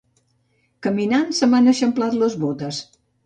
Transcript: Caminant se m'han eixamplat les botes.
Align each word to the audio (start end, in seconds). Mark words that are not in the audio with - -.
Caminant 0.87 1.29
se 1.41 1.49
m'han 1.51 1.71
eixamplat 1.73 2.17
les 2.23 2.39
botes. 2.47 2.81